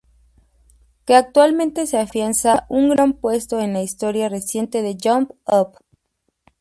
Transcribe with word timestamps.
Que 1.05 1.13
actualmente 1.15 1.85
se 1.85 1.99
afianza 1.99 2.65
un 2.69 2.89
gran 2.89 3.13
puesto 3.13 3.59
en 3.59 3.73
la 3.73 3.83
historia 3.83 4.29
reciente 4.29 4.81
del 4.81 4.97
Jump-Up. 4.99 5.77